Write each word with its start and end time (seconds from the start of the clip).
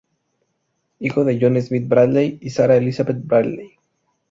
Hijo 0.97 1.23
de 1.23 1.37
John 1.39 1.61
Smith 1.61 1.87
Bradley 1.87 2.39
y 2.41 2.49
Sarah 2.49 2.75
Elizabeth 2.77 3.23
Bradley. 3.23 3.73